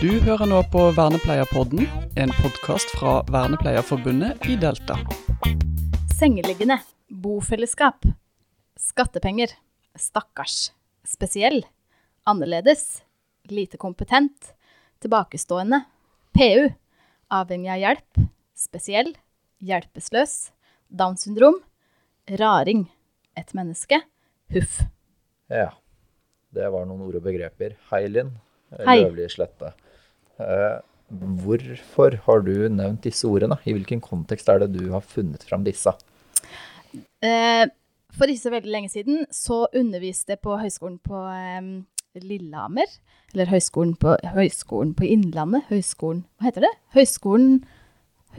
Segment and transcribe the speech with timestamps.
[0.00, 1.82] Du hører nå på Vernepleierpodden,
[2.16, 4.94] en podkast fra Vernepleierforbundet i Delta.
[6.16, 6.78] Sengeliggende.
[7.12, 8.06] Bofellesskap.
[8.80, 9.52] Skattepenger.
[10.00, 10.70] Stakkars.
[11.04, 11.66] Spesiell.
[12.24, 13.02] Annerledes.
[13.52, 14.54] Lite kompetent.
[15.04, 15.82] Tilbakestående.
[16.32, 16.72] PU.
[17.28, 18.24] Avhengig av hjelp.
[18.56, 19.12] Spesiell.
[19.60, 20.38] Hjelpeløs.
[20.88, 21.60] Downs syndrom.
[22.40, 22.86] Raring.
[23.36, 24.00] Et menneske.
[24.56, 24.80] Huff.
[25.52, 25.74] Ja.
[26.48, 27.76] Det var noen ord og begreper.
[27.92, 28.32] Hei, Linn.
[28.80, 29.74] Løvlig slette.
[30.40, 30.78] Eh,
[31.10, 33.58] hvorfor har du nevnt disse ordene?
[33.66, 35.92] I hvilken kontekst er det du har funnet fram disse?
[37.22, 37.66] Eh,
[38.16, 42.90] for ikke så veldig lenge siden så underviste jeg på høyskolen på eh, Lillehammer.
[43.34, 45.68] Eller høyskolen på, høyskolen på Innlandet.
[45.70, 46.72] Høyskolen Hva heter det?
[46.96, 47.60] Høgskolen,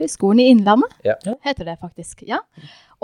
[0.00, 1.16] Høgskolen i Innlandet, Ja.
[1.44, 2.22] heter det faktisk.
[2.28, 2.40] Ja.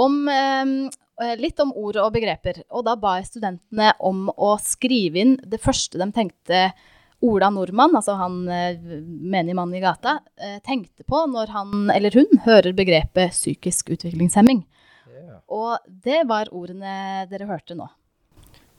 [0.01, 2.63] Om, eh, litt om ord og begreper.
[2.71, 6.61] Og da ba jeg studentene om å skrive inn det første de tenkte
[7.21, 12.15] Ola Nordmann, altså han eh, menige mannen i gata, eh, tenkte på når han eller
[12.15, 14.61] hun hører begrepet psykisk utviklingshemming.
[15.11, 15.41] Yeah.
[15.51, 17.89] Og det var ordene dere hørte nå.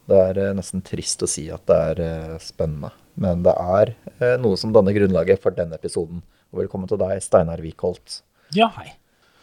[0.08, 3.94] Det er eh, nesten trist å si at det er spennende, men det er
[4.40, 6.24] noe som danner grunnlaget for denne episoden.
[6.53, 8.22] Og velkommen til deg, Steinar Wikholt.
[8.56, 8.94] Ja, hei.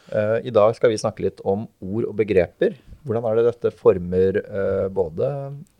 [0.09, 2.81] Eh, I dag skal vi snakke litt om ord og begreper.
[3.05, 4.41] Hvordan er det dette former
[4.91, 5.29] både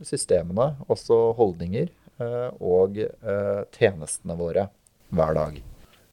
[0.07, 1.89] systemene, også holdninger,
[2.21, 4.69] og eh, tjenestene våre
[5.15, 5.59] hver dag?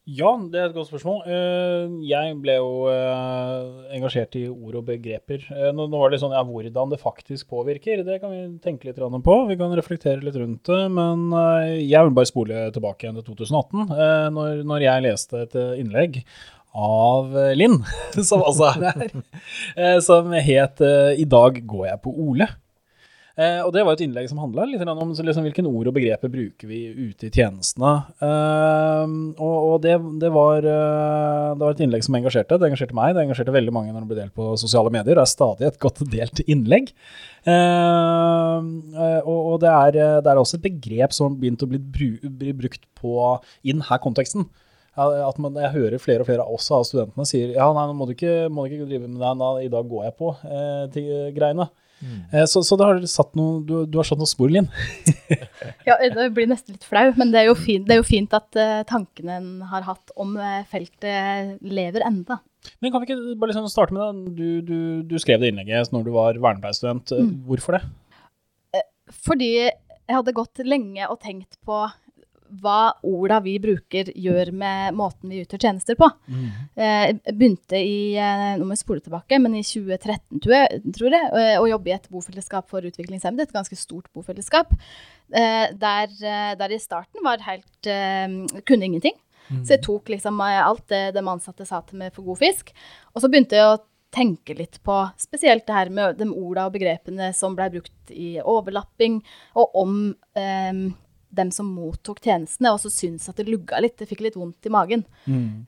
[0.03, 1.21] Ja, det er et godt spørsmål.
[1.31, 5.45] Eh, Jeg ble jo eh, engasjert i ord og begreper.
[5.47, 8.99] Eh, Nå var det sånn, ja, Hvordan det faktisk påvirker, det kan vi tenke litt
[8.99, 9.37] på.
[9.47, 10.81] Vi kan reflektere litt rundt det.
[10.91, 14.27] Men eh, jeg vil bare spole tilbake igjen til 2018, eh,
[14.67, 16.19] når, jeg leste et eh, innlegg
[16.75, 17.79] av eh, Linn,
[18.27, 19.15] som altså er her,
[19.77, 22.51] eh, som het eh, 'I dag går jeg på Ole'.
[23.33, 26.29] Eh, og det var et innlegg som handla litt om liksom, hvilken ord og begreper
[26.29, 27.93] bruker vi ute i tjenestene.
[28.21, 32.59] Eh, og og det, det, var, eh, det var et innlegg som engasjerte.
[32.61, 35.17] Det engasjerte meg, det engasjerte veldig mange når det ble delt på sosiale medier.
[35.17, 36.93] Det er stadig et godt delt innlegg.
[37.43, 42.85] Og og det, er, det er også et begrep som har begynt å bli, brukt
[42.97, 43.17] på,
[43.65, 44.45] i denne konteksten.
[44.93, 48.05] At man, jeg hører flere og flere også av studentene sier ja, nei, nå må
[48.05, 50.83] du ikke, må du ikke drive med det, nei, i dag går jeg på eh,
[50.93, 51.65] til greiene.
[52.33, 54.69] Eh, Så, så har satt noe, du, du har satt noen spor, Linn.
[55.87, 58.33] Ja, det blir nesten litt flau, men det er jo fint, det er jo fint
[58.35, 62.39] at eh, tankene en har hatt om eh, feltet lever enda.
[62.79, 64.35] Men kan vi ikke bare liksom starte med det?
[64.37, 64.77] Du, du,
[65.09, 67.11] du skrev det innlegget når du var vernepleierstudent.
[67.11, 67.33] Mm.
[67.49, 67.83] Hvorfor det?
[69.25, 71.81] Fordi jeg hadde gått lenge og tenkt på
[72.61, 76.09] hva orda vi bruker gjør med måten vi utgjør tjenester på.
[76.27, 76.45] Mm.
[76.77, 81.57] Jeg begynte i, eh, nå må jeg spole tilbake, men i 2013 tror jeg, eh,
[81.59, 84.73] å jobbe i et bofellesskap for utviklingshemmede, et ganske stort bofellesskap,
[85.33, 86.11] der,
[86.59, 87.87] der i starten var helt,
[88.67, 89.15] kunne ingenting.
[89.63, 92.69] Så jeg tok liksom alt det de ansatte sa til meg for god fisk,
[93.13, 93.81] og så begynte jeg å
[94.13, 98.35] tenke litt på spesielt det her med de orda og begrepene som ble brukt i
[98.39, 99.19] overlapping,
[99.57, 99.95] og om
[100.37, 100.83] eh,
[101.33, 104.69] dem som mottok tjenestene, og så syntes at det lugga litt, det fikk litt vondt
[104.69, 105.05] i magen.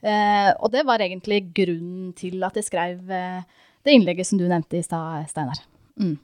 [0.06, 3.42] Eh, og det var egentlig grunnen til at jeg skrev eh,
[3.86, 5.62] det innlegget som du nevnte i stad, Steinar.
[6.02, 6.18] Mm.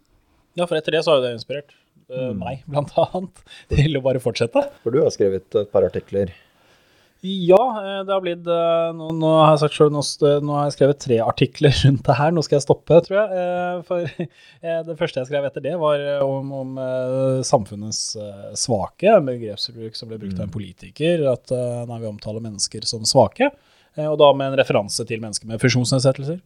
[0.59, 1.74] Ja, for etter det så har jo det inspirert
[2.12, 3.44] eh, meg, blant annet,
[3.74, 4.66] til å bare fortsette.
[4.84, 6.34] For du har skrevet et par artikler.
[7.22, 10.02] Ja, eh, det har blitt eh, Nå, nå har jeg sagt selv, nå,
[10.42, 12.32] nå har jeg skrevet tre artikler rundt det her.
[12.34, 13.42] Nå skal jeg stoppe, tror jeg.
[13.44, 14.08] Eh, For
[14.66, 19.12] eh, det første jeg skrev etter det, var eh, om, om eh, samfunnets eh, svake.
[19.20, 21.28] En begrepsbruk som ble brukt av en politiker.
[21.30, 23.52] At når nei, vi omtaler mennesker som svake.
[24.00, 26.42] eh, Og da med en referanse til mennesker med funksjonsnedsettelser.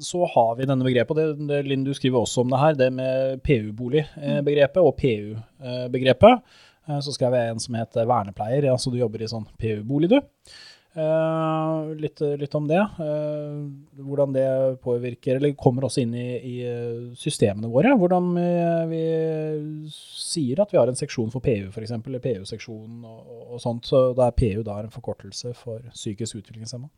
[0.00, 2.76] Så har vi denne begrepet, og det, det, Linn, du skriver også om det her,
[2.78, 6.46] det med PU-bolig-begrepet og PU-begrepet.
[6.90, 10.10] Eh, Så skrev jeg en som het vernepleier, ja, så du jobber i sånn PU-bolig,
[10.10, 10.20] du.
[10.90, 12.80] Uh, litt, litt om det.
[12.98, 13.68] Uh,
[14.02, 14.46] hvordan det
[14.82, 17.92] påvirker, eller kommer også inn i, i systemene våre.
[17.94, 18.50] Hvordan vi,
[18.90, 19.04] vi
[19.94, 23.86] sier at vi har en seksjon for PU, f.eks., eller PU-seksjonen og, og, og sånt.
[23.86, 26.90] Så da er PU da en forkortelse for psykisk utviklingshemma.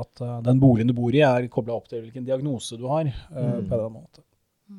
[0.00, 3.04] At uh, den boligen du bor i, er kobla opp til hvilken diagnose du har.
[3.04, 3.36] Mm.
[3.36, 4.24] på en eller annen måte.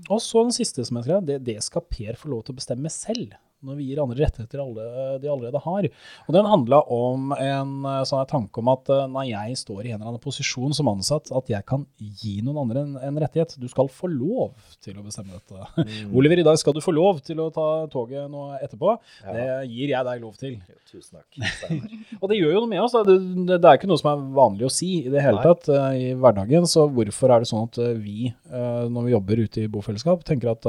[0.09, 2.57] Og så den siste som jeg skrev, det, det skal Per få lov til å
[2.57, 3.35] bestemme selv.
[3.65, 4.85] Når vi gir andre rettigheter alle,
[5.21, 5.87] de allerede har.
[6.25, 9.93] Og den handla om en eh, sånn tanke om at eh, når jeg står i
[9.93, 13.55] en eller annen posisjon som ansatt, at jeg kan gi noen andre en, en rettighet.
[13.61, 14.53] Du skal få lov
[14.83, 15.87] til å bestemme dette.
[16.17, 18.95] Oliver, i dag skal du få lov til å ta toget nå etterpå.
[19.25, 20.57] Det gir jeg deg lov til.
[20.61, 21.75] Jo, tusen takk,
[22.21, 22.95] Og det gjør jo noe med oss.
[22.95, 23.17] Det,
[23.49, 25.49] det, det er ikke noe som er vanlig å si i det hele Nei.
[25.49, 26.69] tatt eh, i hverdagen.
[26.69, 30.67] Så hvorfor er det sånn at vi, når vi jobber ute i bofellesskap, tenker at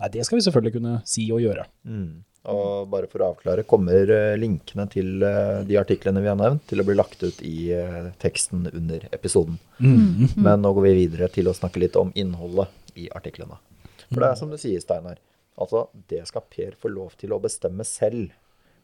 [0.00, 1.66] Nei, det skal vi selvfølgelig kunne si og gjøre.
[1.84, 2.22] Mm.
[2.48, 6.64] Og bare for å avklare, kommer eh, linkene til eh, de artiklene vi har nevnt,
[6.70, 9.58] til å bli lagt ut i eh, teksten under episoden.
[9.76, 10.38] Mm.
[10.40, 13.60] Men nå går vi videre til å snakke litt om innholdet i artiklene.
[14.08, 15.20] For det er som du sier, Steinar.
[15.60, 18.32] Altså, det skal Per få lov til å bestemme selv.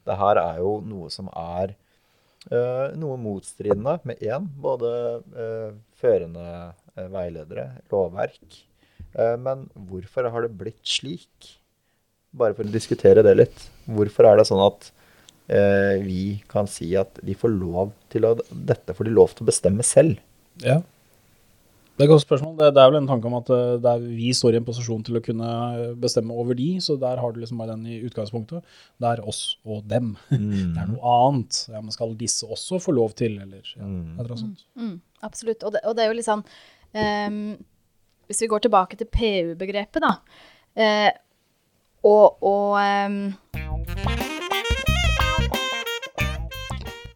[0.06, 1.72] Det her er jo noe som er
[2.52, 4.46] uh, noe motstridende med én.
[4.62, 4.90] Både
[5.32, 6.44] uh, førende
[7.10, 8.60] veiledere, lovverk.
[9.14, 11.52] Eh, men hvorfor har det blitt slik?
[12.36, 13.68] Bare for å diskutere det litt.
[13.86, 14.90] Hvorfor er det sånn at
[15.48, 19.46] eh, vi kan si at de får lov til å Dette får de lov til
[19.46, 20.18] å bestemme selv?
[20.64, 20.82] Ja.
[21.96, 22.58] Det er et godt spørsmål.
[22.58, 24.66] Det, det er vel en tanke om at eh, det er, vi står i en
[24.66, 25.46] posisjon til å kunne
[26.02, 28.66] bestemme over de, så der har du liksom bare den i utgangspunktet.
[29.00, 30.10] Det er oss og dem.
[30.28, 31.62] Det er noe annet.
[31.72, 34.10] Ja, men skal disse også få lov til, eller ja, Mm.
[34.12, 34.66] et eller annet sånt.
[34.76, 34.92] Mm,
[35.30, 35.64] absolutt.
[35.64, 36.44] Og det, og det er jo litt sånn
[37.00, 37.40] ehm,
[38.26, 40.14] Hvis vi går tilbake til PU-begrepet, da.
[40.76, 41.10] eh,
[42.06, 43.34] og og ehm,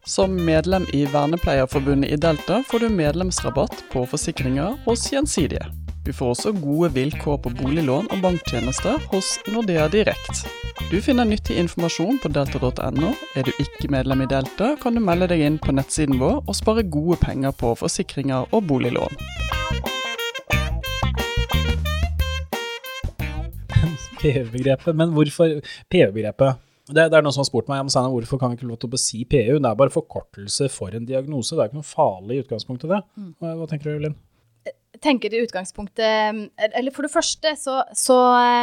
[0.05, 5.69] Som medlem i Vernepleierforbundet i Delta får du medlemsrabatt på forsikringer hos Gjensidige.
[6.05, 10.41] Du får også gode vilkår på boliglån og banktjenester hos Nordea Direkt.
[10.91, 13.13] Du finner nyttig informasjon på delta.no.
[13.37, 16.57] Er du ikke medlem i Delta, kan du melde deg inn på nettsiden vår og
[16.57, 19.15] spare gode penger på forsikringer og boliglån.
[24.21, 24.97] PU-begrepet.
[24.97, 25.59] Men hvorfor
[25.91, 26.67] PU-begrepet?
[26.91, 28.81] Det, det er noen som har spurt meg om Steinar, hvorfor kan vi ikke lov
[28.81, 29.59] til å si PU.
[29.61, 31.55] Det er bare forkortelse for en diagnose.
[31.55, 33.01] Det er ikke noe farlig i utgangspunktet, det.
[33.39, 34.17] Hva, hva tenker du, Linn?
[35.01, 38.17] Tenker i utgangspunktet Eller for det første så, så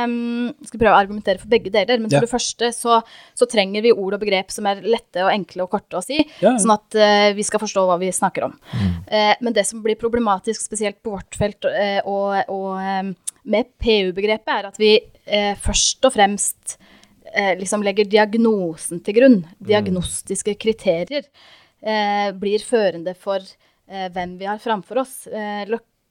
[0.07, 2.01] um, Skal prøve å argumentere for begge deler.
[2.01, 2.21] Men Ja.
[2.21, 3.01] for det første så,
[3.37, 6.21] så trenger vi ord og begrep som er lette og enkle og korte å si.
[6.41, 6.57] Ja, ja.
[6.63, 8.55] Sånn at uh, vi skal forstå hva vi snakker om.
[9.09, 13.15] Eh, men det som blir problematisk, spesielt på vårt felt uh, og, og
[13.49, 14.93] med PU-begrepet, er at vi
[15.61, 16.79] først og fremst
[17.61, 19.39] liksom legger diagnosen til grunn.
[19.61, 21.27] Diagnostiske kriterier
[22.41, 23.45] blir førende for
[23.89, 25.15] hvem vi har framfor oss.
[25.29, 25.65] Eh,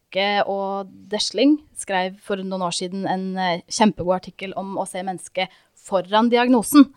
[0.07, 5.03] Løkke og Desling skrev for noen år siden en eh, kjempegod artikkel om å se
[5.03, 6.87] mennesket foran diagnosen.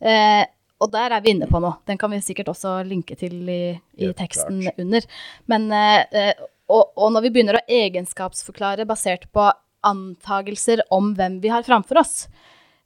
[0.00, 0.46] Eh,
[0.80, 1.78] og der er vi inne på noe.
[1.86, 4.78] Den kan vi sikkert også linke til i, i teksten klart.
[4.80, 5.04] under.
[5.46, 6.34] Men, eh, eh,
[6.68, 9.46] og, og når vi begynner å egenskapsforklare basert på
[9.84, 12.28] antagelser om hvem vi har framfor oss,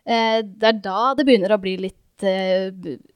[0.06, 2.70] eh, det er da det begynner å bli litt eh,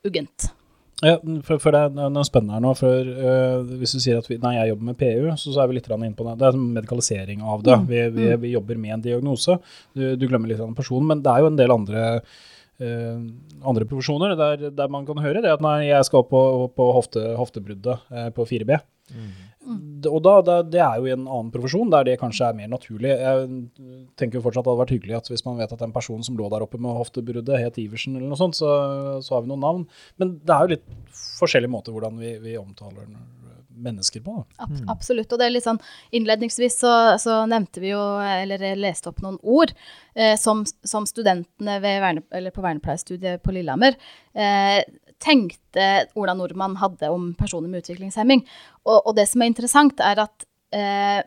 [0.07, 0.53] uggent.
[1.03, 2.73] Ja, for, for det er noe spennende her nå.
[2.79, 5.71] For, uh, hvis du sier at vi, nei, jeg jobber med PU, så, så er
[5.71, 6.37] vi litt inne på det.
[6.39, 7.79] Det er medikalisering av det.
[7.91, 9.59] Vi, vi, vi jobber med en diagnose.
[9.99, 13.19] Du, du glemmer litt av personen, men det er jo en del andre uh,
[13.73, 16.43] andre profesjoner der, der man kan høre det at nei, jeg skal opp på,
[16.77, 18.79] på hofte, hoftebruddet uh, på 4B.
[20.03, 22.57] D- Og da, da, det er jo i en annen profesjon der det kanskje er
[22.59, 23.13] mer naturlig.
[23.13, 23.51] Jeg
[24.19, 26.25] tenker jo fortsatt at det hadde vært hyggelig at hvis man vet at en person
[26.27, 28.73] som lå der oppe med hoftebruddet het Iversen eller noe sånt, så,
[29.23, 29.85] så har vi noen navn.
[30.19, 30.91] Men det er jo litt
[31.39, 33.07] forskjellige måter hvordan vi, vi omtaler
[33.83, 34.35] mennesker på.
[34.37, 34.67] Da.
[34.67, 35.33] Ab Absolutt.
[35.33, 35.79] Og det er litt sånn
[36.15, 36.91] Innledningsvis så,
[37.23, 39.73] så nevnte vi jo, eller leste opp noen ord
[40.15, 43.97] eh, som, som studentene ved verne, eller på vernepleierstudiet på Lillehammer
[44.37, 44.83] eh,
[45.23, 45.89] tenkte
[46.19, 48.43] Ola Nordmann hadde om personer med utviklingshemming.
[48.87, 51.21] Og, og det som er interessant, er at eh,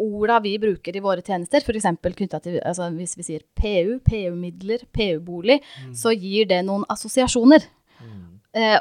[0.00, 1.90] orda vi bruker i våre tjenester, f.eks.
[2.00, 5.60] knytta til altså Hvis vi sier PU, PU-midler, PU-bolig,
[5.96, 7.66] så gir det noen assosiasjoner.
[8.56, 8.78] Eh,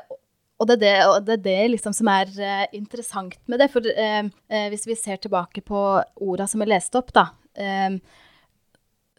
[0.60, 3.70] og det er det, det, er det liksom som er eh, interessant med det.
[3.72, 5.84] For eh, eh, hvis vi ser tilbake på
[6.26, 8.00] orda som er lest opp, da, eh,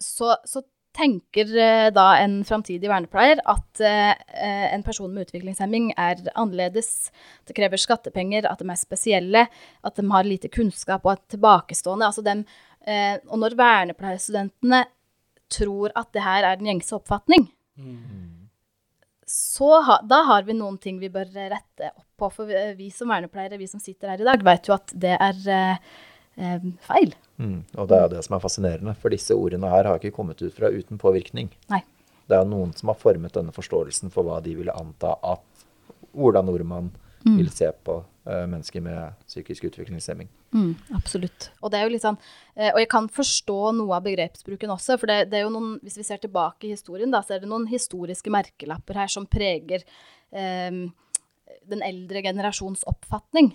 [0.00, 0.62] så, så
[0.96, 7.10] tenker eh, da en framtidig vernepleier at eh, eh, en person med utviklingshemming er annerledes,
[7.46, 9.44] det krever skattepenger, at de er spesielle,
[9.86, 12.10] at de har lite kunnskap og er tilbakestående.
[12.10, 12.44] Altså dem,
[13.28, 14.84] og når vernepleierstudentene
[15.52, 17.44] tror at det her er den gjengse oppfatning,
[19.30, 22.30] så ha, da har vi noen ting vi bør rette opp på.
[22.32, 25.12] For vi, vi som vernepleiere, vi som sitter her i dag, vet jo at det
[25.12, 25.42] er
[26.86, 27.14] feil.
[27.40, 27.62] Mm.
[27.76, 30.54] Og det er det som er fascinerende, for disse ordene her har ikke kommet ut
[30.56, 31.50] fra uten påvirkning.
[31.72, 31.82] Nei.
[32.30, 35.66] Det er noen som har formet denne forståelsen for hva de ville anta at
[36.14, 36.92] Ola Nordmann
[37.24, 37.96] vil se på
[38.26, 40.28] eh, mennesker med psykisk utviklingshemming.
[40.54, 41.50] Mm, absolutt.
[41.60, 42.18] Og det er jo litt sånn,
[42.56, 45.74] eh, og jeg kan forstå noe av begrepsbruken også, for det, det er jo noen,
[45.84, 49.28] hvis vi ser tilbake i historien, da, så er det noen historiske merkelapper her som
[49.30, 49.84] preger
[50.32, 50.80] eh,
[51.70, 53.52] den eldre generasjons oppfatning.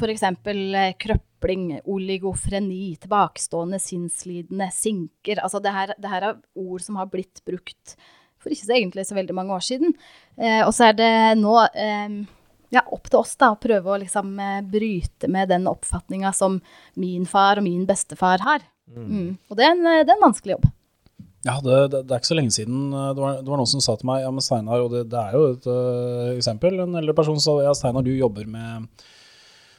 [0.00, 5.42] For eksempel eh, krøpling, oligofreni, tilbakestående, sinnslidende, sinker.
[5.44, 7.96] Altså det her, det her er ord som har blitt brukt
[8.44, 9.94] for ikke så egentlig så veldig mange år siden.
[10.36, 12.18] Eh, og så er det nå eh,
[12.74, 16.60] ja, opp til oss da, å prøve å liksom eh, bryte med den oppfatninga som
[17.00, 18.64] min far og min bestefar har.
[18.94, 19.36] Mm.
[19.48, 20.66] Og det er, en, eh, det er en vanskelig jobb.
[21.44, 23.82] Ja, det, det, det, er ikke så lenge siden det var, det var noen som
[23.84, 27.16] sa til meg ja, men Steinar, og det, er jo et uh, eksempel, en eldre
[27.16, 28.88] person sa ja, Steinar, du jobber med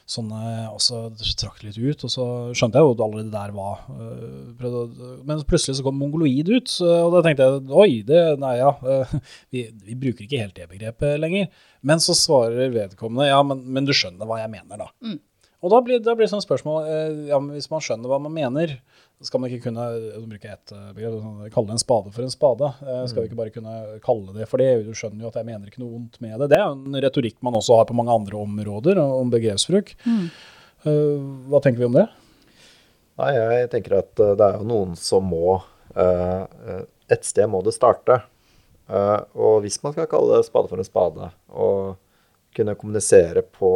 [0.06, 1.00] sånne Og så
[1.34, 5.80] trakk det litt ut, og så skjønte jeg jo allerede der hva uh, Men plutselig
[5.80, 8.70] så kom mongoloid ut, og da tenkte jeg oi, det Nei, ja.
[8.86, 9.16] Uh,
[9.52, 11.50] vi, vi, bruker ikke helt det begrepet lenger.
[11.86, 14.92] Men så svarer vedkommende ja, men, men du skjønner hva jeg mener, da.
[15.02, 15.18] Mm.
[15.64, 16.88] Og da blir, da blir det sånn spørsmål
[17.30, 18.76] ja, men Hvis man skjønner hva man mener,
[19.24, 19.86] skal man ikke kunne
[20.28, 22.68] bruke et eh, begrep, sånn, kalle en spade for en spade?
[22.84, 24.84] Eh, skal vi ikke bare kunne kalle det for det?
[24.84, 26.50] Du skjønner jo at jeg mener ikke noe vondt med det.
[26.52, 29.94] Det er jo en retorikk man også har på mange andre områder om begrepsbruk.
[30.04, 30.28] Mm.
[30.84, 32.04] Eh, hva tenker vi om det?
[33.16, 35.62] Nei, jeg tenker at det er jo noen som må
[35.96, 38.18] Et sted må det starte.
[38.92, 41.94] Og hvis man skal kalle det spade for en spade, og
[42.56, 43.70] kunne kommunisere på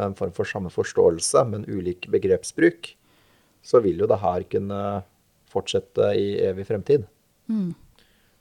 [0.00, 2.94] en form for samme forståelse, men ulik begrepsbruk,
[3.62, 4.82] så vil jo det her kunne
[5.52, 7.06] fortsette i evig fremtid.
[7.50, 7.72] Mm.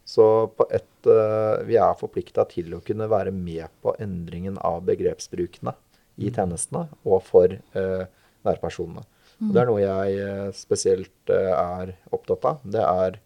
[0.08, 0.26] Så
[0.58, 5.74] på et uh, Vi er forplikta til å kunne være med på endringen av begrepsbrukene
[6.22, 6.36] i mm.
[6.36, 8.06] tjenestene og for uh,
[8.48, 9.04] nærpersonene.
[9.40, 9.48] Mm.
[9.48, 12.64] Og det er noe jeg uh, spesielt er opptatt av.
[12.64, 13.22] Det er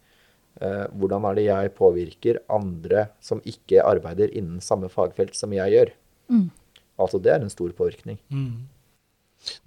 [0.56, 5.90] hvordan er det jeg påvirker andre som ikke arbeider innen samme fagfelt som jeg gjør.
[6.32, 6.48] Mm.
[6.96, 8.18] Altså det er en stor påvirkning.
[8.32, 8.64] Mm.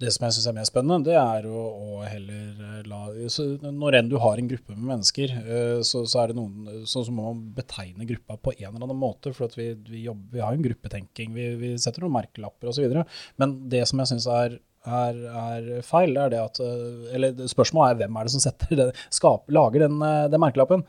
[0.00, 3.96] Det som jeg syns er mer spennende, det er å, å heller eh, la Når
[3.96, 8.08] enn du har en gruppe med mennesker, eh, så, så, noen, så, må man betegne
[8.08, 9.32] gruppa på en eller annen måte.
[9.36, 12.98] For vi, vi, jobber, vi, har jo en gruppetenking, vi, vi setter noen merkelapper osv.
[13.40, 17.94] Men det som jeg syns er, er, er, feil, er det at eh, Eller spørsmålet
[17.94, 20.02] er hvem er det som setter det, skaper, lager den,
[20.32, 20.84] den merkelappen.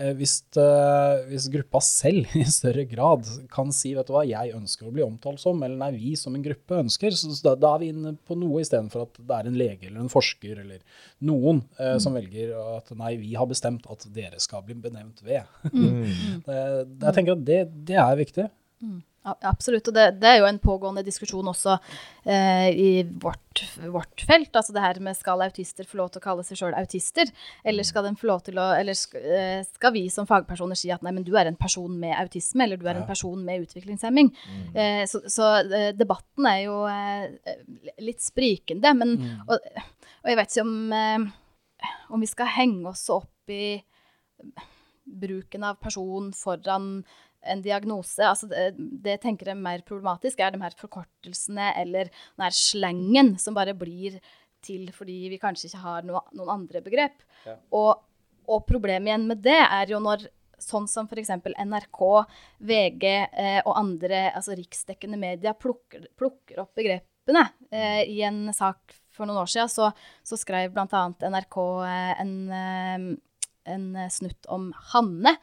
[0.00, 4.54] Eh, hvis, uh, hvis, gruppa selv i større grad kan si vet du hva, jeg
[4.56, 7.74] ønsker å bli omtalt som, eller nei, vi som en gruppe ønsker, så da, da
[7.74, 10.80] er vi inne på noe istedenfor at det er en lege eller en forsker eller
[11.26, 12.00] noen uh, mm.
[12.06, 15.44] som velger at nei, vi har bestemt at dere skal bli benevnt ved.
[15.68, 16.00] Mm.
[16.48, 16.58] det,
[17.04, 18.48] jeg tenker at det, det er viktig.
[18.80, 19.00] Mm.
[19.20, 21.74] Absolutt, og det, det, er jo en pågående diskusjon også
[22.24, 23.60] eh, i vårt,
[23.92, 24.48] vårt, felt.
[24.56, 27.28] Altså det her med skal autister få lov til å kalle seg sjøl autister?
[27.60, 31.34] Eller skal, å, eller skal, eh, skal, vi som fagpersoner si at nei, men du
[31.36, 34.32] er en person med autisme, eller du er en person med utviklingshemming?
[34.32, 34.64] Mm.
[34.72, 37.60] Eh, så, så eh, debatten er jo eh,
[38.00, 38.96] litt sprikende.
[38.96, 39.46] Men, mm.
[39.50, 39.84] og,
[40.24, 43.74] og, jeg vet ikke om, eh, om vi skal henge oss opp i
[45.04, 47.02] bruken av person foran
[47.42, 48.20] en diagnose.
[48.26, 52.56] Altså det, det jeg tenker er mer problematisk, er de her forkortelsene eller den her
[52.56, 54.20] slengen som bare blir
[54.64, 57.22] til fordi vi kanskje ikke har noe, noen andre begrep.
[57.46, 57.56] Ja.
[57.76, 58.04] Og,
[58.46, 60.28] og, problemet igjen med det er jo når
[60.60, 61.32] sånn som f.eks.
[61.40, 62.00] NRK,
[62.68, 67.46] VG eh, og andre altså riksdekkende medier plukker, plukker opp begrepene.
[67.72, 69.88] Eh, I en sak for noen år siden så,
[70.20, 71.06] så skrev bl.a.
[71.24, 73.08] NRK eh, en, eh,
[73.72, 75.38] en snutt om Hanne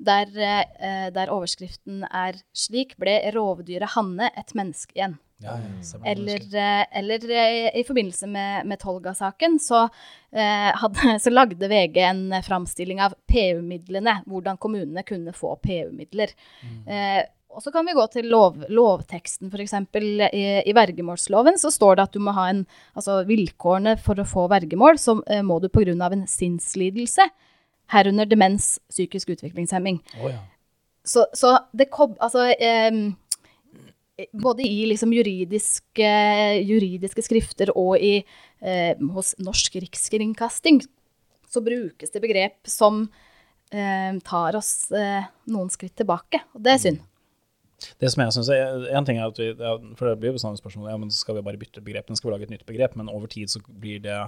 [0.00, 5.18] der, eh, der, overskriften er 'Slik ble rovdyret Hanne et menneske igjen'.
[5.40, 9.86] Ja, ja, eller, eh, eller, eh, i forbindelse med, med Tolga-saken så,
[10.32, 10.84] eh,
[11.24, 16.34] så, lagde VG en framstilling av PU-midlene, hvordan kommunene kunne få PU-midler.
[16.60, 16.88] Mm.
[16.88, 19.72] Eh, og så kan vi gå til lov, lovteksten, f.eks.
[19.96, 22.60] I, i vergemålsloven så står det at du må ha en
[22.94, 26.12] Altså vilkårene for å få vergemål, så må du pga.
[26.12, 27.26] en sinnslidelse
[27.90, 30.00] herunder demens, psykisk utviklingshemming.
[30.20, 30.38] Oh, ja.
[31.04, 33.02] så, så, det kom Altså um,
[34.32, 36.12] både i liksom juridiske,
[36.66, 38.20] juridiske, skrifter og i,
[38.60, 40.82] eh, hos Norsk Rikskringkasting
[41.50, 43.02] så brukes det begrep som
[43.72, 46.42] eh, tar oss eh, noen skritt tilbake.
[46.54, 47.00] Og det er synd.
[48.00, 49.50] Det som jeg synes er, en ting er at vi,
[49.98, 52.34] for det blir jo sånn spørsmål, ja, men Skal vi bare bytte begrep, skal vi
[52.34, 52.96] lage et nytt begrep?
[52.98, 54.18] Men over tid så blir det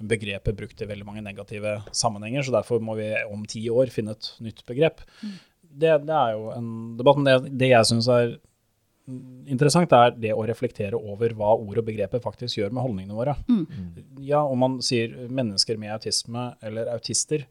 [0.00, 2.46] begrepet brukt i veldig mange negative sammenhenger.
[2.46, 5.02] Så derfor må vi om ti år finne et nytt begrep.
[5.20, 5.34] Mm.
[5.70, 7.20] Det, det, er jo en debatt.
[7.20, 8.38] Men det, det jeg syns er
[9.50, 13.36] interessant, er det å reflektere over hva ord og begrepet faktisk gjør med holdningene våre.
[13.50, 13.64] Mm.
[14.26, 17.46] Ja, om man sier mennesker med autisme eller autister,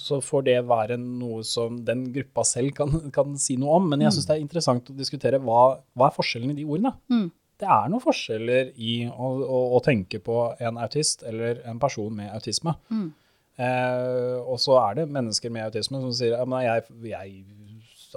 [0.00, 3.90] så får det være noe som den gruppa selv kan, kan si noe om.
[3.92, 4.30] Men jeg syns mm.
[4.30, 5.66] det er interessant å diskutere hva,
[5.98, 6.94] hva er forskjellen i de ordene.
[7.12, 7.28] Mm.
[7.58, 12.12] Det er noen forskjeller i å, å, å, tenke på en autist eller en person
[12.14, 12.76] med autisme.
[12.88, 13.08] Mm.
[13.58, 17.40] Eh, og så er det mennesker med autisme som sier at jeg, jeg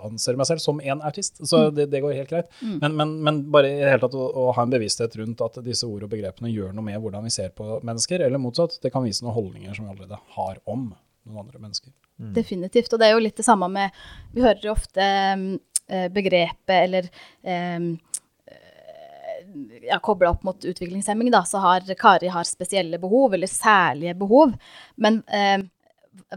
[0.05, 1.75] anser meg selv som en autist, så mm.
[1.75, 2.51] det, det, går helt greit.
[2.61, 2.77] Mm.
[2.83, 5.59] Men, men, men, bare i det hele tatt å, å, ha en bevissthet rundt at
[5.65, 8.77] disse ord og begrepene gjør noe med hvordan vi ser på mennesker, eller motsatt.
[8.83, 10.91] Det kan vise noen holdninger som vi allerede har om
[11.27, 11.93] noen andre mennesker.
[12.21, 12.31] Mm.
[12.37, 12.93] Definitivt.
[12.93, 13.99] Og det er jo litt det samme med
[14.33, 15.45] Vi hører jo ofte um,
[16.13, 17.07] begrepet eller
[17.41, 17.93] um,
[19.81, 24.53] ja, kobla opp mot utviklingshemming, da, så har Kari har spesielle behov, eller særlige behov.
[24.95, 25.63] Men eh,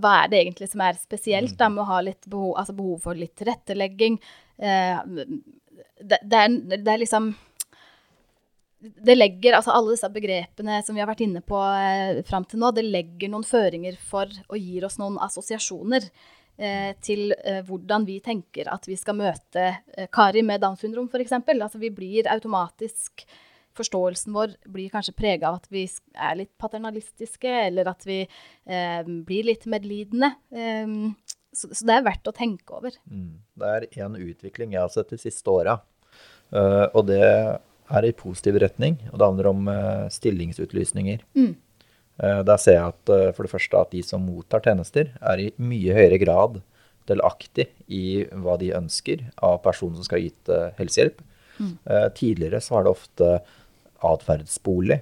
[0.01, 3.05] hva er det egentlig som er spesielt da, med å ha litt behov, altså behov
[3.09, 4.21] for litt tilrettelegging?
[4.59, 5.03] Eh,
[6.01, 7.35] det, det, er, det er liksom
[8.85, 12.61] det legger, altså Alle disse begrepene som vi har vært inne på eh, fram til
[12.61, 16.07] nå, det legger noen føringer for og gir oss noen assosiasjoner
[16.59, 21.09] eh, til eh, hvordan vi tenker at vi skal møte eh, Kari med Downs syndrom,
[21.09, 21.37] f.eks.
[21.39, 23.27] Altså, vi blir automatisk
[23.75, 25.81] Forståelsen vår blir kanskje prega av at vi
[26.15, 30.29] er litt paternalistiske, eller at vi eh, blir litt medlidende.
[30.55, 30.93] Eh,
[31.51, 32.95] så, så, det er verdt å tenke over.
[33.11, 33.33] Mm.
[33.59, 35.81] Det er en utvikling jeg har sett de siste åra.
[36.55, 37.25] og det
[37.93, 41.25] er i positiv retning, og det handler om uh, stillingsutlysninger.
[41.37, 41.53] Mm.
[42.23, 45.43] Uh, der ser jeg at uh, for det første at de som mottar tjenester, er
[45.43, 46.63] i mye høyere grad
[47.11, 51.21] delaktig i hva de ønsker av personen som skal yte helsehjelp.
[51.55, 51.77] Mm.
[52.19, 53.27] tidligere så var det ofte
[54.03, 54.97] atferdsbolig.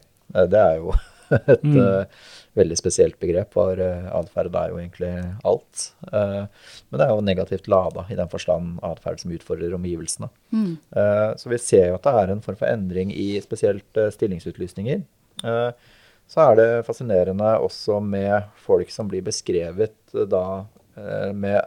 [0.52, 0.90] det er jo
[1.52, 1.76] et mm.
[1.78, 5.12] uh, veldig spesielt begrep, for uh, atferd er jo egentlig
[5.48, 5.86] alt.
[6.08, 6.44] Uh,
[6.90, 10.30] men det er jo negativt lada i den forstand atferd som utfordrer omgivelsene.
[10.52, 10.76] Mm.
[11.40, 15.00] så vi ser jo at det er en form for endring i spesielt stillingsutlysninger.
[16.28, 19.96] så er det fascinerende også med folk som blir beskrevet
[20.28, 20.44] da
[21.32, 21.62] med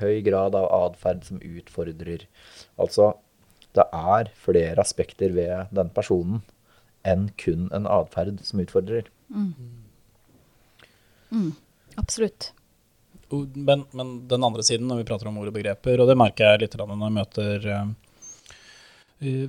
[0.00, 2.24] høy grad av atferd som utfordrer.
[2.80, 3.12] Altså,
[3.76, 6.40] det er flere aspekter ved den personen
[7.08, 9.08] enn kun en atferd som utfordrer.
[9.32, 9.52] Mm.
[11.32, 11.52] Mm,
[12.00, 12.52] absolutt.
[13.32, 16.52] Men, men, den andre siden, når vi prater om ord og begreper, og det merker
[16.52, 17.86] jeg litt når jeg møter uh,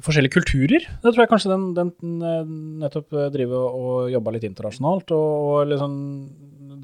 [0.05, 0.87] forskjellige kulturer.
[1.03, 2.51] Det tror jeg kanskje den, den eh,
[2.83, 5.95] nettopp driver og jobba litt internasjonalt, og, og liksom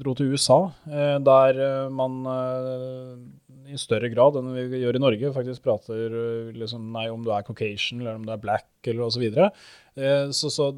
[0.00, 0.58] dro til USA,
[0.90, 1.62] uh, der
[1.94, 3.14] man uh,
[3.70, 6.16] i større grad enn vi gjør i Norge, faktisk prater
[6.56, 9.26] liksom, nei, om du er Caucasian eller om du er black eller osv.
[9.30, 9.48] Så,
[10.36, 10.70] så, så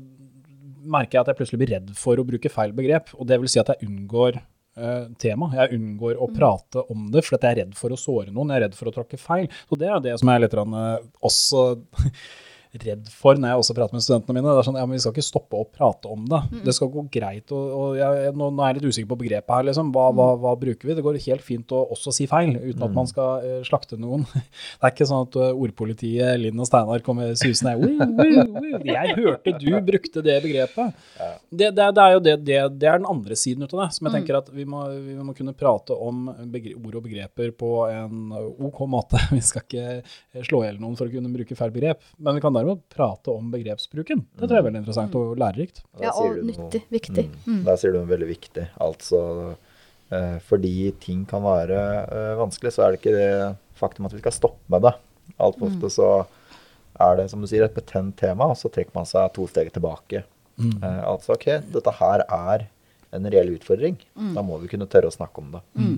[0.83, 3.13] merker jeg at jeg plutselig blir redd for å bruke feil begrep.
[3.19, 4.39] Og det vil si at jeg unngår
[4.79, 5.51] uh, tema.
[5.59, 6.37] Jeg unngår å mm.
[6.39, 8.53] prate om det, for jeg er redd for å såre noen.
[8.53, 9.49] Jeg er redd for å tråkke feil.
[9.69, 11.67] Så det er det som er litt også
[12.81, 14.49] redd for når jeg også prater med studentene mine.
[14.49, 16.41] Det er sånn, ja, men Vi skal ikke stoppe å prate om det.
[16.49, 16.63] Mm.
[16.65, 17.53] Det skal gå greit.
[17.53, 19.67] og, og jeg, nå, nå, er jeg litt usikker på begrepet her.
[19.69, 19.91] liksom.
[19.93, 20.97] Hva, hva, hva, bruker vi?
[20.97, 24.25] Det går helt fint å også si feil, uten at man skal uh, slakte noen.
[24.33, 27.75] Det er ikke sånn at uh, ordpolitiet Linn og Steinar kommer susende
[28.87, 30.97] Jeg hørte du brukte det begrepet.
[31.51, 33.91] Det, det, det er jo det, det, det, er den andre siden ut av det.
[33.97, 37.73] Som jeg tenker at vi må, vi må kunne prate om ord og begreper på
[37.91, 39.21] en OK måte.
[39.33, 42.03] Vi skal ikke slå i hjel noen for å kunne bruke feil begrep.
[42.23, 44.25] Men vi kan da derimot prate om begrepsbruken.
[44.33, 45.83] Det tror jeg er veldig interessant og lærerikt.
[46.01, 46.85] Ja, og nyttig.
[46.93, 47.27] Viktig.
[47.45, 47.59] Mm.
[47.59, 47.63] Mm.
[47.69, 48.67] Der sier du noe veldig viktig.
[48.83, 49.23] Altså
[50.15, 53.33] eh, fordi ting kan være eh, vanskelig, så er det ikke det
[53.79, 54.95] faktum at vi skal stoppe med det.
[55.43, 55.95] Altfor ofte mm.
[55.97, 56.11] så
[57.03, 59.73] er det, som du sier, et betent tema, og så trekker man seg to steg
[59.75, 60.25] tilbake.
[60.61, 60.77] Mm.
[60.79, 62.69] Eh, altså OK, dette her er
[63.13, 63.97] en reell utfordring.
[64.17, 64.31] Mm.
[64.37, 65.61] Da må vi kunne tørre å snakke om det.
[65.77, 65.97] Mm.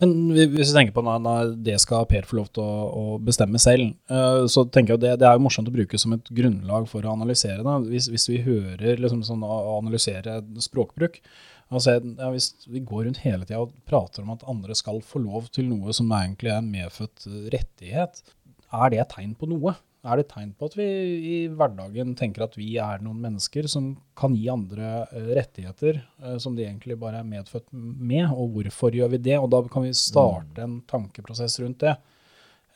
[0.00, 3.60] Men hvis vi tenker på når det skal Per få lov til å, å bestemme
[3.62, 6.88] selv, uh, så tenker jeg det, det, er jo morsomt å bruke som et grunnlag
[6.90, 7.76] for å analysere det.
[7.92, 11.20] Hvis, hvis vi hører liksom sånn å analysere språkbruk,
[11.68, 15.22] altså, ja, hvis vi går rundt hele tida og prater om at andre skal få
[15.22, 18.24] lov til noe som egentlig er en medfødt rettighet,
[18.70, 19.76] er det et tegn på noe?
[20.00, 20.86] Er det tegn på at vi
[21.28, 26.36] i hverdagen tenker at vi er noen mennesker som kan gi andre eh, rettigheter eh,
[26.40, 29.36] som de egentlig bare er medfødt med, og hvorfor gjør vi det?
[29.40, 31.96] Og da kan vi starte en tankeprosess rundt det.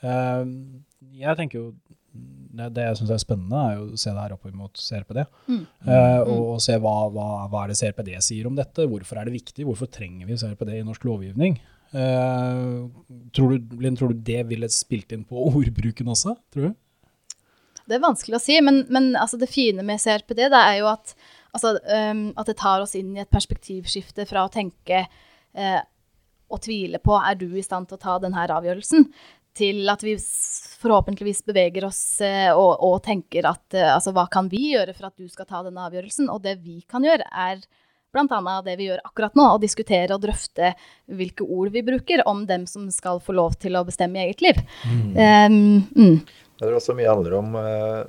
[0.05, 0.43] Eh,
[1.25, 1.67] jeg tenker jo
[2.15, 5.25] det, det jeg syns er spennende, er jo å se det her opp mot CRPD.
[5.49, 5.63] Mm.
[5.83, 8.87] Uh, og, og, se hva, hva, hva, er det CRPD sier om dette.
[8.91, 9.67] Hvorfor er det viktig?
[9.67, 11.59] Hvorfor trenger vi CRPD i norsk lovgivning?
[11.91, 12.87] Uh,
[13.35, 16.37] tror, du, Linn, tror du det ville spilt inn på ordbruken også?
[16.55, 16.79] tror du?
[17.85, 20.89] Det er vanskelig å si, men, men altså det fine med CRPD det er jo
[20.93, 21.15] at,
[21.53, 25.81] altså, um, at, det tar oss inn i et perspektivskifte fra å tenke uh,
[26.53, 29.09] og tvile på er du i stand til å ta denne avgjørelsen,
[29.55, 34.49] til at vi forhåpentligvis beveger oss uh, og, og, tenker at uh, altså, hva kan
[34.53, 36.31] vi gjøre for at du skal ta denne avgjørelsen?
[36.33, 37.63] Og det vi kan gjøre, er
[38.15, 38.63] bl.a.
[38.65, 40.73] det vi gjør akkurat nå, å diskutere og drøfte
[41.11, 44.45] hvilke ord vi bruker om dem som skal få lov til å bestemme i eget
[44.45, 44.61] liv.
[44.87, 45.09] Mm.
[45.19, 45.57] Um,
[45.99, 46.44] mm.
[46.59, 48.03] Det er også mye handler om uh,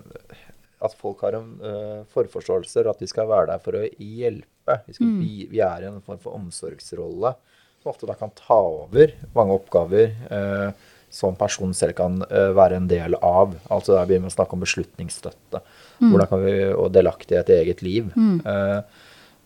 [0.85, 4.79] at folk har en uh, forforståelser, at de skal være der for å hjelpe.
[4.87, 5.21] Vi, skal, mm.
[5.21, 7.35] vi, vi, er i en form for omsorgsrolle
[7.81, 10.69] som ofte da kan ta over mange oppgaver uh,
[11.13, 13.53] som personen selv kan være en del av.
[13.71, 15.61] Altså Der begynner vi å snakke om beslutningsstøtte
[16.01, 16.15] mm.
[16.41, 18.09] vi, og delaktighet i eget liv.
[18.17, 18.41] Mm.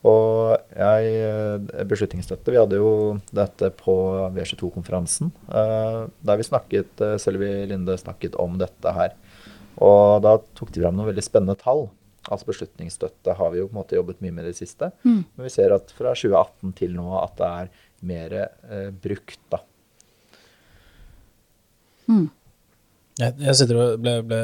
[0.08, 1.60] Og jeg,
[1.90, 2.92] Beslutningsstøtte Vi hadde jo
[3.36, 3.96] dette på
[4.36, 9.18] VC2-konferansen, eh, der vi snakket, Sølvi Selvi Linde snakket om dette her.
[9.84, 11.88] Og da tok de fram noen veldig spennende tall.
[12.30, 14.92] Altså Beslutningsstøtte har vi jo på en måte jobbet mye med i det siste.
[15.04, 15.24] Mm.
[15.36, 17.72] Men vi ser at fra 2018 til nå at det er
[18.10, 19.64] mer eh, brukt, da.
[23.20, 24.38] Jeg, jeg sitter og ble, ble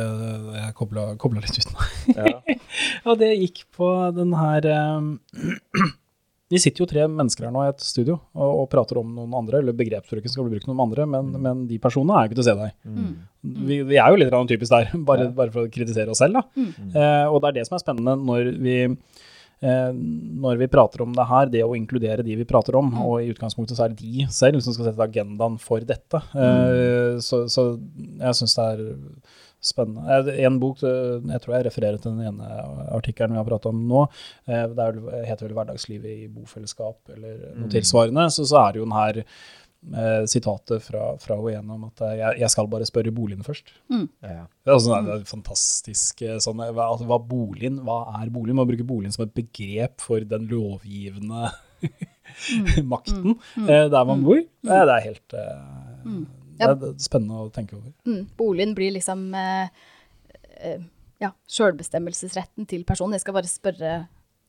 [0.58, 1.86] Jeg kobla litt ut nå.
[2.18, 2.40] Ja.
[3.06, 5.14] Og det gikk på den her um,
[6.54, 9.34] Vi sitter jo tre mennesker her nå i et studio og, og prater om noen
[9.34, 12.30] andre, eller begrepsbruken skal bli brukt om noen andre, men, men de personene er jo
[12.30, 12.76] ikke til å se deg.
[12.86, 13.14] Mm.
[13.66, 15.34] Vi, vi er jo litt typisk der, bare, Ja.
[15.40, 16.38] bare for å kritisere oss selv.
[16.38, 16.46] Da.
[16.54, 16.92] Mm.
[16.94, 19.90] Uh, og det er det som er spennende når vi, eh,
[20.46, 23.32] når vi prater om det her, det å inkludere de vi prater om, og i
[23.34, 26.22] utgangspunktet så er det de selv som skal sette agendaen for dette.
[26.38, 27.72] Eh, så, så
[28.22, 28.86] jeg syns det er
[29.66, 30.30] spennende.
[30.46, 32.48] En bok, eh, jeg tror jeg refererer til den ene
[32.96, 34.06] artikkelen vi har pratet om nå,
[34.48, 37.72] eh, det er, heter vel 'Hverdagslivet i bofellesskap' eller noe Mm.
[37.74, 39.22] tilsvarende, så, så er det jo den her
[39.86, 43.68] eh, sitatet fra, fra henne om at jeg, jeg skal bare spørre boligen først.
[43.92, 44.00] Ja.
[44.22, 48.56] Det er, altså, det er fantastisk sånn, hva, altså, hva, boligen, hva er boligen?
[48.58, 51.52] Man bruker boligen som et begrep for den lovgivende
[52.84, 53.36] makten
[53.70, 54.42] eh, der man bor.
[54.42, 55.62] Det, det er helt eh,
[56.06, 56.26] Ja.
[56.56, 57.94] Det, er, det er spennende å tenke over.
[58.08, 58.26] Mm.
[58.40, 59.88] Boligen blir liksom eh,
[60.58, 60.84] eh,
[61.24, 63.18] ja, sjølbestemmelsesretten til personen.
[63.18, 63.96] Jeg skal bare spørre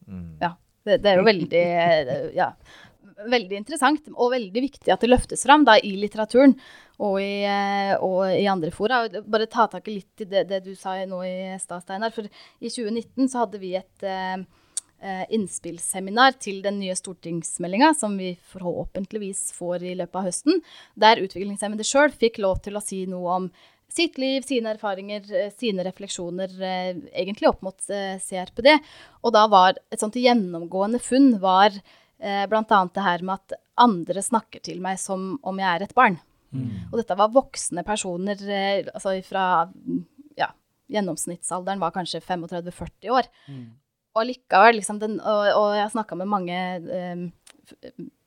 [0.06, 0.36] Mm.
[0.40, 0.56] Ja.
[0.86, 2.52] Det, det er jo veldig eh, ja,
[3.26, 6.54] veldig interessant og veldig viktig at det løftes fram da, i litteraturen
[7.02, 9.02] og i, eh, og i andre fora.
[9.26, 12.14] Bare ta tak i litt i det, det du sa nå i stad, Steinar.
[12.14, 14.38] For i 2019 så hadde vi et eh,
[15.04, 20.62] innspillsseminar til den nye stortingsmeldinga, som vi forhåpentligvis får i løpet av høsten,
[20.96, 23.50] der utviklingshemmede sjøl fikk lov til å si noe om
[23.92, 28.72] sitt liv, sine erfaringer, eh, sine refleksjoner, eh, egentlig opp mot eh, CRPD.
[29.22, 31.76] Og da var et sånt gjennomgående funn var
[32.16, 32.78] bl.a.
[32.96, 36.16] det her med at andre snakker til meg som om jeg er et barn.
[36.90, 39.46] Og dette var voksne personer, eh, altså fra
[40.38, 40.50] ja,
[40.92, 43.28] gjennomsnittsalderen var kanskje 35-40 år.
[44.16, 46.60] Og likevel, liksom, den, og, og jeg har snakka med mange
[46.96, 47.24] eh,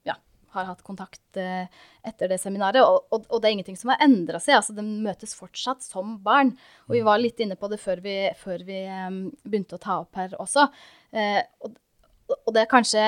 [0.08, 0.16] ja,
[0.54, 1.66] har hatt kontakt eh,
[2.06, 4.60] etter det seminaret, og, og, og det er ingenting som har endra seg.
[4.60, 6.54] altså De møtes fortsatt som barn.
[6.88, 10.00] Og vi var litt inne på det før vi, før vi um, begynte å ta
[10.04, 10.70] opp her også.
[11.12, 11.74] Eh, og,
[12.44, 13.04] og det er kanskje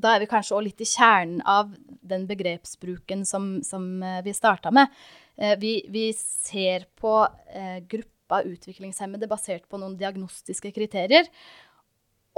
[0.00, 1.72] Da er vi kanskje òg litt i kjernen av
[2.10, 4.92] den begrepsbruken som, som eh, vi starta med.
[5.36, 7.14] Eh, vi, vi ser på
[7.54, 11.28] eh, gruppa utviklingshemmede basert på noen diagnostiske kriterier.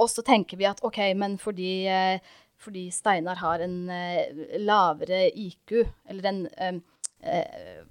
[0.01, 2.21] Og så tenker vi at OK, men fordi, eh,
[2.63, 5.75] fordi Steinar har en eh, lavere IQ,
[6.09, 6.81] eller en eh,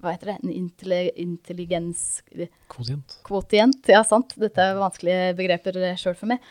[0.02, 0.38] Hva heter det?
[0.44, 3.20] En intelli- intelligenskvotient.
[3.24, 3.88] Kvotient.
[3.88, 4.34] Ja, sant.
[4.40, 6.42] Dette er vanskelige begreper sjøl for meg.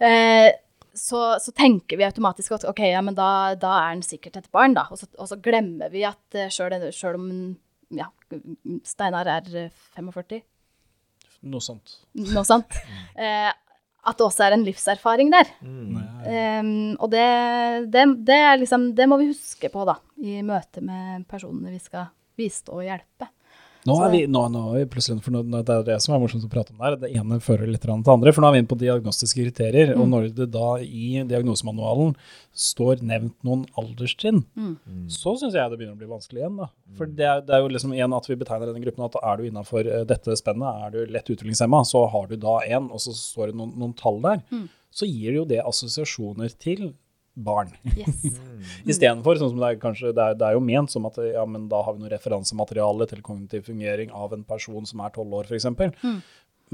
[0.00, 0.52] Eh,
[0.96, 4.50] så, så tenker vi automatisk at OK, ja, men da, da er han sikkert et
[4.54, 4.86] barn, da.
[4.90, 7.26] Og så, og så glemmer vi at sjøl om
[7.96, 8.08] ja,
[8.88, 10.40] Steinar er eh, 45,
[11.46, 11.98] Noe sånt.
[12.16, 12.72] noe sånt,
[13.20, 13.52] eh,
[14.06, 15.48] at det også er en livserfaring der.
[15.66, 15.96] Mm.
[16.26, 16.68] Um,
[17.02, 17.26] og det,
[17.92, 21.82] det, det, er liksom, det må vi huske på da, i møte med personene vi
[21.82, 23.30] skal bistå og hjelpe.
[23.86, 26.20] Nå er vi, nå, nå er vi plutselig, for nå, Det er det som er
[26.22, 26.96] morsomt å prate om der.
[27.04, 28.32] Det ene fører litt til det andre.
[28.34, 29.92] For nå er vi inne på diagnostiske kriterier.
[29.96, 32.16] Og når det da i diagnosemanualen
[32.56, 34.42] står nevnt noen alderstrinn,
[35.12, 36.56] så syns jeg det begynner å bli vanskelig igjen.
[36.62, 36.68] da.
[36.98, 39.36] For det er, det er jo liksom igjen at vi betegner denne gruppen at er
[39.36, 43.12] du innafor dette spennet, er du lett utviklingshemma, så har du da en, og så
[43.14, 44.42] står det noen, noen tall der.
[44.96, 46.94] Så gir jo det assosiasjoner til
[47.36, 47.74] barn.
[47.96, 48.24] Yes.
[48.90, 51.44] Istedenfor, sånn som det er kanskje, det er, det er jo ment som at ja,
[51.48, 55.42] men da har vi noe referansemateriale til kognitiv fungering av en person som er tolv
[55.42, 55.68] år, f.eks.
[56.00, 56.18] Mm.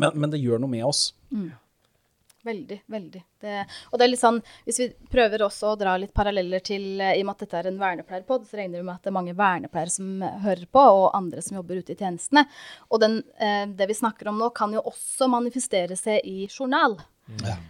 [0.01, 1.11] Men, men det gjør noe med oss.
[2.42, 3.20] Veldig, veldig.
[3.42, 3.59] Det,
[3.90, 7.14] og det er litt sånn, hvis vi prøver også å dra litt paralleller til, eh,
[7.14, 9.16] i og med at dette er en vernepleierpod, så regner vi med at det er
[9.18, 12.42] mange vernepleiere som eh, hører på, og andre som jobber ute i tjenestene.
[12.90, 16.98] Og den, eh, det vi snakker om nå, kan jo også manifestere seg i journal.
[17.46, 17.62] Eh,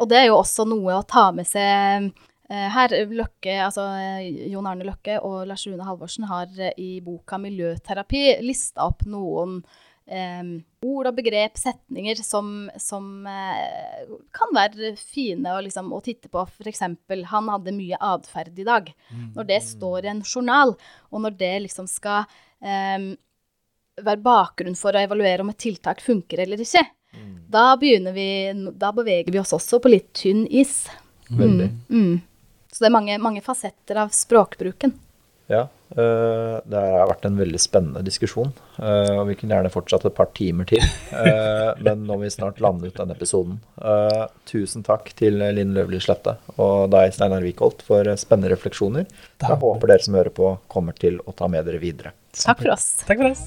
[0.00, 2.10] og det er jo også noe å ta med seg
[2.50, 2.94] eh, her.
[3.10, 8.40] Løkke, altså eh, Jon Arne Løkke og Lars Rune Halvorsen har eh, i boka 'Miljøterapi'
[8.44, 9.58] lista opp noen
[10.06, 10.42] eh,
[10.86, 16.46] ord og begrep, setninger, som, som eh, kan være fine å, liksom, å titte på.
[16.46, 16.84] F.eks.:
[17.32, 18.90] Han hadde mye atferd i dag.
[19.36, 20.76] Når det står i en journal,
[21.10, 22.26] og når det liksom skal
[22.62, 23.14] eh,
[23.96, 26.84] være bakgrunn for å evaluere om et tiltak funker eller ikke,
[27.52, 28.28] da begynner vi
[28.74, 30.84] Da beveger vi oss også på litt tynn is.
[31.30, 31.70] Veldig.
[31.88, 32.20] Mm.
[32.72, 34.92] Så det er mange, mange fasetter av språkbruken.
[35.50, 38.50] Ja, Uh, det har vært en veldig spennende diskusjon.
[38.74, 40.82] Uh, og vi kunne gjerne fortsatt et par timer til.
[41.12, 43.60] Uh, men nå må vi snart lande ut denne episoden.
[43.76, 49.06] Eh, tusen takk til Linn Løvli Slette og deg, Steinar Wickholt, for spennende refleksjoner.
[49.42, 52.16] Jeg håper dere som hører på, kommer til å ta med dere videre.
[52.36, 52.88] Takk for oss.
[53.06, 53.46] Takk for oss.